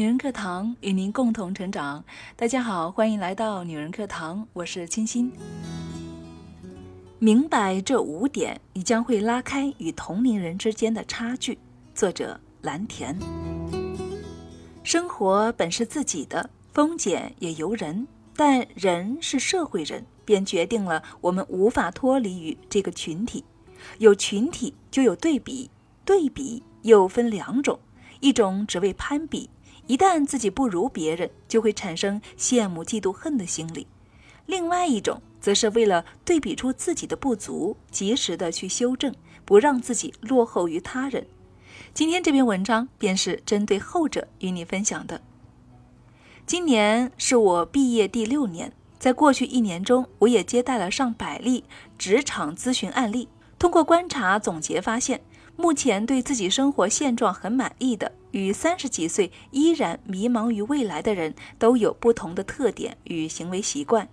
[0.00, 2.02] 女人课堂与您共同成长。
[2.34, 5.30] 大家好，欢迎来到女人课堂，我是清新。
[7.18, 11.58] 明白这五点，你将会拉开与同龄人之间的差距。
[11.94, 13.14] 作者蓝田。
[14.82, 23.44] 生活本是自己的，风险也由人，但人是社会人，便决定了我们无法脱离于这个群体。
[23.98, 25.70] 有群体就有对比，
[26.06, 27.78] 对比又分两种，
[28.20, 29.50] 一种只为攀比。
[29.90, 33.88] 一旦自己不如别人，就会产生羡慕、嫉妒、恨的心理；
[34.46, 39.12] 另外一种，则是为了对比出自己的不足，及时的去修正，
[39.44, 41.26] 不让自己落后于他人。
[41.92, 45.22] 今天这篇文章便是针对后者与你分享的。
[46.46, 51.64] 今年是我毕业第六年，在过去一年中，我也接待了上百例
[51.98, 55.20] 职场咨询案例，通过观察总结发现。
[55.60, 64.08] 目前对自己生活现状很满意的，与三十几岁依然迷茫于未来的人都有不同的特点与行为习惯。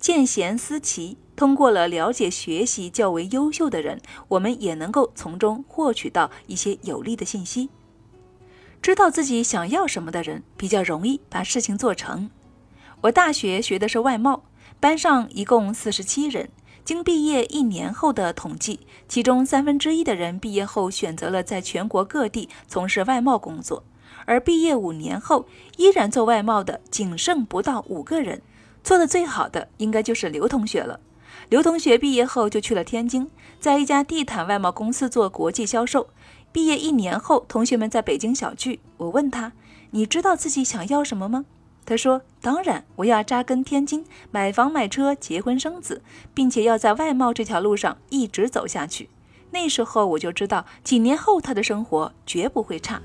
[0.00, 7.70] 见贤思齐，通过了了解学习较为优秀的人，我们也能够从中获取到一些有利的信息。
[8.82, 12.30] 知道自己想要什么的人，比较容易把事情做成。
[13.02, 14.42] 我大学学的是外贸，
[14.80, 16.50] 班上一共四十七人。
[16.84, 23.84] 经毕业一年后的统计，其中三分之一的人毕业后选择了在全国各地从事外贸工作，
[24.24, 28.42] 而毕业五年后依然做外贸的仅剩不到五个人。
[28.82, 31.00] 做的最好的应该就是刘同学了。
[31.48, 36.08] 刘同学毕业后就去了天津，在一家地毯外贸公司做国际销售。
[36.50, 39.52] 毕业一年后，同学们在北京小聚，我问他
[39.92, 41.44] ：“你知道自己想要什么吗？”
[41.84, 49.08] 他说：“当然，我要扎根天津，买房买车，结婚生子，并且要在外贸这条路上一直走下去。
[49.50, 53.02] 那时候我就知道，几年后他的生活绝不会差。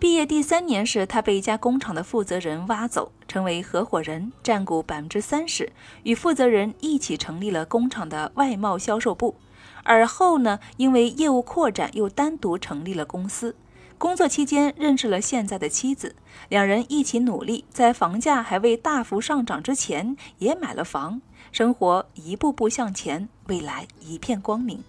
[0.00, 5.70] 毕业第三年时，他被一家工厂的负责人挖走，成为合伙人，占股百分之三十，
[6.04, 9.36] 与负责人一起成立了工厂的外贸销售部。
[9.82, 13.54] 而后呢，因为业务扩展，又单独成立了公司。”
[13.98, 16.14] 工作期间认识了现在的妻子，
[16.48, 21.20] 两人一起努力，在房价还未大幅上涨之前也买了房，
[21.50, 24.84] 生活一步步向前，未来一片光明。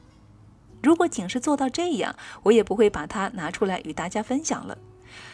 [0.83, 4.77] 如果仅是做到这样，我也不会把它拿出来与大家分享了。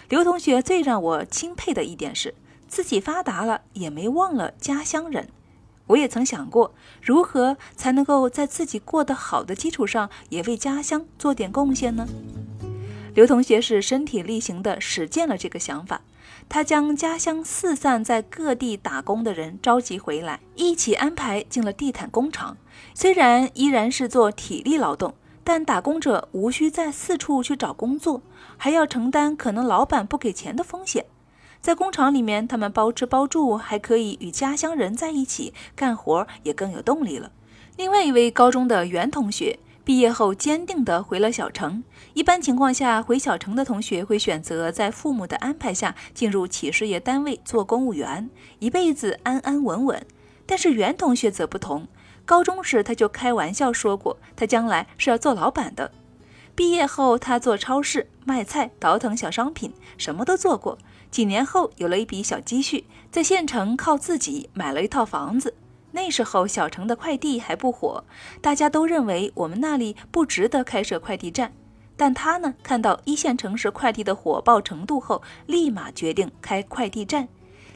[0.08, 2.34] 刘同学最让我钦佩的一点是，
[2.70, 5.28] 自己发达了也没忘了家乡人。
[5.88, 12.08] 我也曾想过，如何才能够在自己过得好的基础上，也为家乡做点贡献呢？
[13.16, 16.02] 刘同学是身体力行地实践了这个想法，
[16.50, 22.58] 他将家乡四散在各地打工的人召集回来，一起安排进了地毯工厂。
[22.94, 25.14] 虽然依然是做体力劳动，
[25.46, 28.22] 但打工者无需再四处去找工作，
[28.58, 31.06] 还要承担可能老板不给钱的风险。
[31.62, 37.32] 在工厂里面，他们包吃包住，还可以与家乡人在一起干活，也更有动力了。
[37.78, 39.58] 另外一位高中的袁同学。
[39.86, 41.84] 毕业后，坚定地回了小城。
[42.16, 50.04] 一般情况下，回小城的同学会选择在父母的安排下进入企事业单位做公务员，一辈子安安稳稳。
[50.48, 51.88] 但是袁同学则不同，
[52.26, 55.92] 高中时他就开玩笑说过，他将来是要做老板的。
[56.56, 60.80] 毕业后，他做超市卖菜，倒腾小商品，什么都做过。
[61.12, 65.54] 几年后，有了一笔小积蓄，在县城靠自己买了一套房子。
[65.96, 68.04] 那时候小城的快递还不火，
[68.42, 71.54] 大家都认为我们那里不值得开设快递站。
[71.96, 77.30] 但他呢，看到一线城市快递的火爆程度后，立马决定开快递站。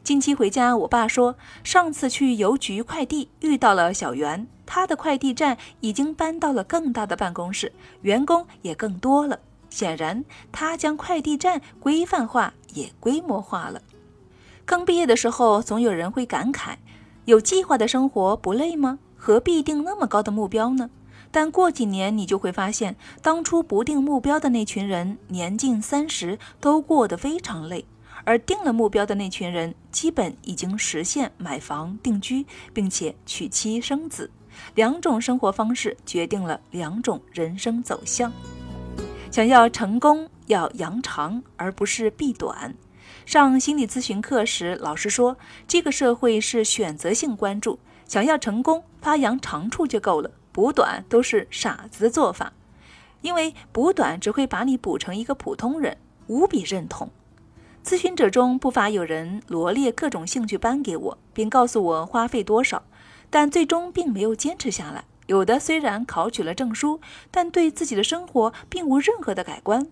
[0.04, 9.40] 近期回家，我爸说，上次去邮局快递遇到了小袁，他的快递站已经搬到了更大的办公室，员工也更多了。
[9.70, 13.82] 显然，他将快递站规范化也规模化了。
[14.66, 16.76] 刚毕业的时候，总有人会感慨。
[17.30, 18.98] 有计划的生活不累吗？
[19.16, 20.90] 何必定那么高的目标呢？
[21.30, 27.86] 但过几年你就会发现，当初不定目标的那群人，年近三十都过得非常累；
[28.24, 34.32] 而定了目标的那群人，基本已经实现买房定居，并且娶妻生子。
[34.74, 38.34] 两种生活方式决定了两种人生走向。
[39.30, 42.74] 想要成功，要扬长，而不是避短。
[43.26, 52.54] 上心理咨询课时，老师说：“这个社会是选择性关注，想要成功，发扬长处就够了，补短都是傻子的做法，
[53.22, 55.98] 因为补短只会把你补成一个普通人。”
[56.30, 57.10] 无比认同。
[57.84, 62.84] 咨询者中不乏有人罗列各种兴趣班给我，并告诉我花费多少，
[63.32, 65.06] 但最终并没有坚持下来。
[65.26, 67.02] 有的虽然考取了证书，
[67.32, 69.88] 但对自己的生活并无任何的改观。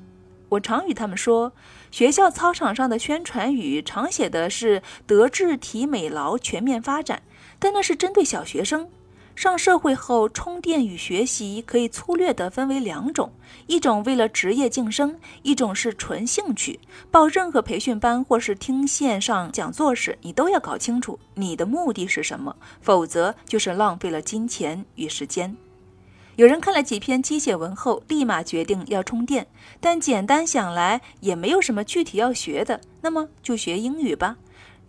[0.49, 1.53] 我常与他们说，
[1.91, 7.21] 学校操场上的宣传语常写的是“德智体美劳全面发展”，
[7.59, 8.89] 但那是针对小学生。
[9.35, 13.31] 上社会后，充电与学习可以粗略地分为两种：
[13.67, 16.79] 一种为了职业晋升，一种是纯兴趣。
[17.11, 25.55] 报任何培训班或是听线上讲座时，你都要搞清楚你的目的是什么，否则就是浪费了金钱与时间。
[26.37, 29.47] 有人看了几篇机械文后，立马决定要充电，
[29.79, 34.37] 但简单想来也没有什么具体要学的，那么就学英语吧。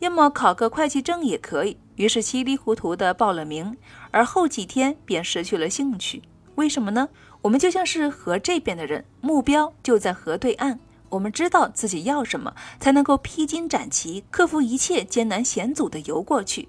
[0.01, 1.79] 要么考个会计证也可以。
[1.97, 3.79] 于是稀里糊涂地报了名，
[4.11, 6.21] 而后几天便失去了兴趣。
[6.57, 7.09] 为什么呢？
[7.41, 10.79] 我们就像是河这边的人，目标就在河对岸。
[11.09, 16.69] 我们知道自己要什么，才能够披荆斩棘，克服一切艰难险阻地游过去。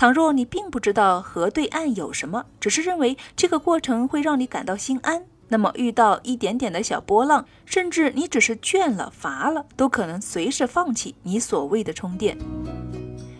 [0.00, 12.38] 倘若你并不知道河对岸有什么，只是认为这个过程会让你感到心安，那么遇到一点点的小波浪，甚至你只是倦了、乏了，都可能随时放弃你所谓的充电。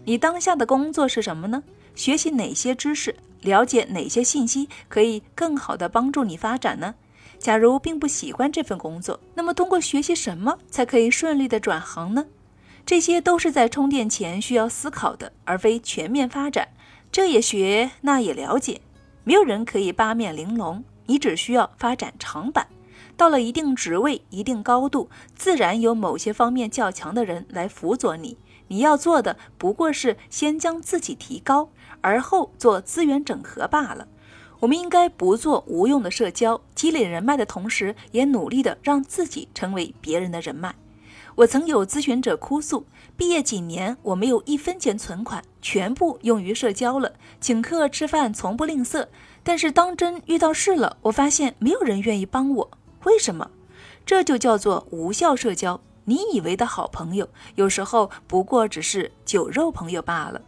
[0.04, 1.62] 你当下的工作是什么呢？
[1.94, 6.94] 学习哪些知识，了解哪些信息，可以更好的帮助你发展呢？
[7.38, 12.26] 假如并不喜欢这份工作，那么通过学习什么才可以顺利的转行呢？
[12.84, 16.68] 这些都是在充电前需要思考的，而非全面发展。
[17.12, 18.80] 这也学，那也了解，
[19.24, 22.66] 没有人可以八面玲珑，你只需要发展长板。
[23.16, 28.38] 到了一定职位、一定高度，自然有某些方面较强的人来辅佐你。
[28.68, 34.08] 你要做的不过是先将自己提高，而后做资源整合罢了。
[34.60, 40.74] 我们应该不做无用的社交，积累人脉的同时，也努力的让自己成为别人的人脉。
[41.40, 42.84] 我曾有咨询者哭诉，
[43.16, 49.06] 毕业几年我没有一分钱存款，全部用于社交了，请客吃饭从不吝啬。
[49.42, 52.70] 但是当真遇到事了，我发现没有人愿意帮我。
[53.04, 53.50] 为什么？
[54.04, 55.80] 这就叫做无效社交。
[56.04, 60.42] 你以为的好朋友，有时候不过只是酒肉朋友罢了。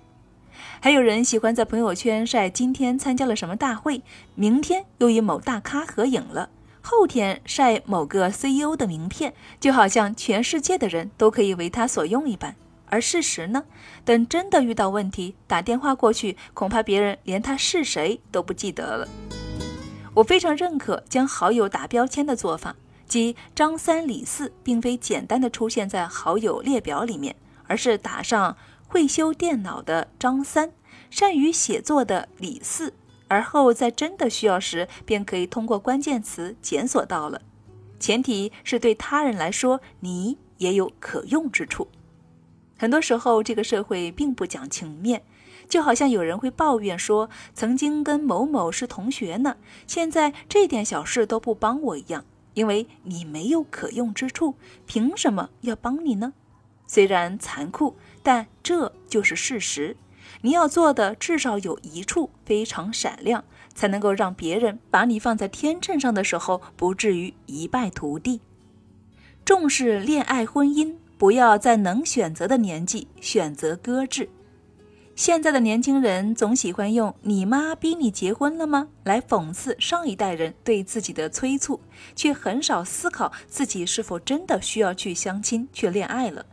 [0.80, 4.02] 还有人喜欢在朋友圈晒今天参加了什么大会，
[4.34, 6.50] 明天又与某大咖合影了，
[6.82, 12.56] 后天晒某个 CEO 的名片，就好像全世界的人都可以为他所用一般。
[12.86, 13.64] 而事实呢？
[14.04, 19.08] 等真的遇到问题，打电话过去，恐怕别人连他是谁都不记得了。
[20.14, 22.76] 我非常认可将好友打标签的做法。
[23.06, 27.36] 即张三李四，并非简单的出现在好友列表里面，
[27.66, 28.56] 而是打上
[28.86, 30.72] 会修电脑的张三，
[31.10, 32.94] 善于写作的李四，
[33.32, 37.40] 而后在真的需要时，便可以通过关键词检索到了。
[37.98, 41.88] 前提是对他人来说，你也有可用之处。
[42.78, 45.22] 很多时候，这个社会并不讲情面，
[45.66, 49.56] 就好像有人会抱怨说，曾经跟某某是同学呢，
[49.86, 52.26] 现在这点小事都不帮我一样。
[52.52, 56.34] 因为你没有可用之处，凭什么要帮你呢？
[56.86, 59.96] 虽然残酷，但这就是事实。
[60.42, 63.44] 你要做的至少有一处非常闪亮，
[63.74, 68.40] 才能够让别人把你放在天秤上的时候不至于一败涂地。
[69.44, 74.28] 重视恋爱婚姻，不要在能选择的年纪选择搁置。
[75.14, 81.80] 现在的年轻人总喜欢用“你妈逼你结婚了吗”来讽刺上一代人对自己的催促，
[82.16, 86.46] 却很少思考自己是否真的需要去相亲、去恋爱了。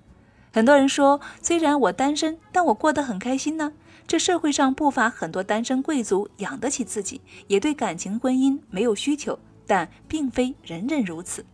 [0.52, 3.74] 很多人说，虽然我单身，但我过得很开心呢。
[4.08, 9.38] 这社会上不乏很多单身贵族，养得起自己，也对感情婚姻没有需求，
[9.68, 11.46] 但并非人人如此。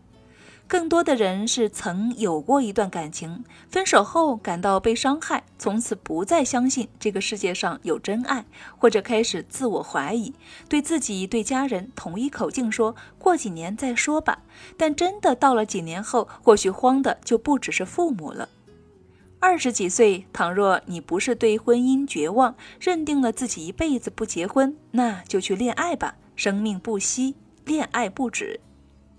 [0.68, 8.46] 更多的人是曾有过一段感情，分手后感到被伤害，从此不再相信这个世界上有真爱，
[8.78, 10.34] 或者开始自我怀疑，
[10.70, 14.40] 对自己、对家人统一口径说过几年再说吧。
[14.78, 18.48] 但真的到了几年后，或许慌的就不只是父母了。
[19.48, 28.60] 二十几岁，倘若你不是对婚姻绝望，认定了自己一辈子不结婚，那就去恋爱吧，生命不息，恋爱不止。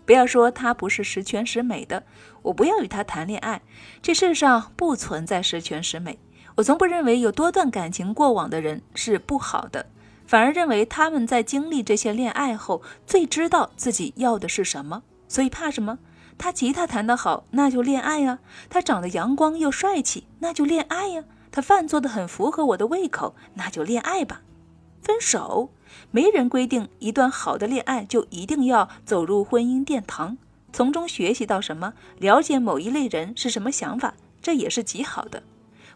[0.05, 2.03] 不要说他不是十全十美的，
[2.43, 3.63] 我不要与他谈恋爱。
[4.03, 6.19] 这世上不存在十全十美。
[6.57, 9.87] 我从不认为有多段感情过往的人是不好的，
[10.27, 15.05] 反而认为他们在经历这些恋爱后，最知道自己要的是什么。
[15.29, 16.01] 所以怕什么？
[16.39, 18.39] 他吉他弹得好，那就恋爱呀；
[18.69, 24.43] 他长得阳光又帅气，那就恋爱呀；他饭做的很符合我的胃口，那就恋爱吧。
[25.03, 25.71] 分手。
[26.11, 30.37] 没人规定一段好的恋爱就一定要走入婚姻殿堂，
[30.73, 35.43] 从中学习到什么，了解某一类人是什么想法，这也是极好的。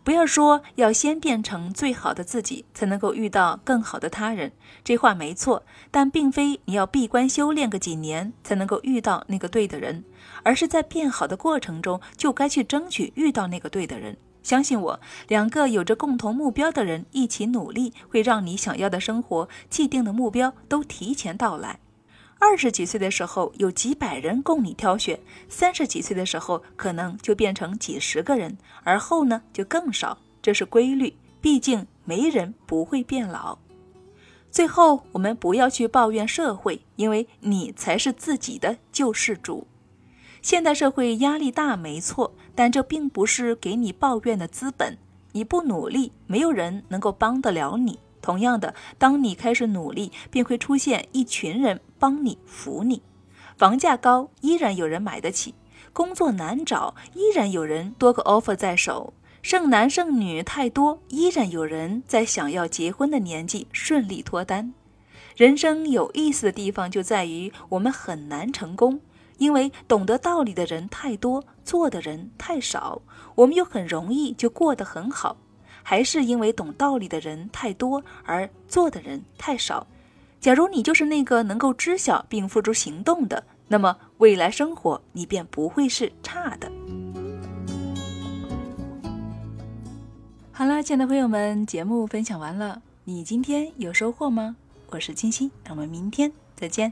[0.02, 4.52] 不要说要先变成最好的自己，才能够遇到更好的他人。
[4.82, 10.04] 这话没错，但并非你要闭关修炼个几年才能够遇到那个对的人，
[10.42, 14.16] 而是在变好的过程中就该去争取遇到那个对的人。
[14.42, 21.78] 相信我，两个有着共同目标的人一起努力，会让你想要的生活、既定的目标都提前到来。
[22.42, 31.14] 二十几岁的时候有几百人供你挑选，三十几岁的时候可能就变成几十个人，而后呢就更少，这是规律。
[31.42, 33.58] 毕竟没人不会变老。
[34.50, 39.66] 最后，我们不要去抱怨社会，因为你才是自己的救世主。
[40.42, 44.96] 现代社会压力大，没错，但这并不是给你抱怨的资本。
[45.32, 48.00] 你不努力，没有人能够帮得了你。
[48.20, 53.00] 同样的，当你开始努力，便会出现一群人帮你扶你。
[53.56, 55.52] 房价高，依然有人买得起；
[55.92, 64.72] 工作难找，依然有人多个 offer 在手；剩男剩女太多，依然有人在想要结婚的年纪顺利脱单。
[65.36, 69.00] 人生有意思的地方就在于，我们很难成功，
[69.38, 73.02] 因为懂得道理的人太多，做的人太少，
[73.34, 75.36] 我们又很容易就过得很好。
[75.82, 79.86] 还是因为懂道理的人太多，而做的人太少。
[80.40, 86.72] 假如你就是那个能够知晓并付诸行动的，那么未来生活你便不会是差的。
[90.50, 94.56] 好了，亲爱的朋友们，节目分享完了，你今天有收获吗？
[94.88, 96.90] 我是金星，我们明天再见。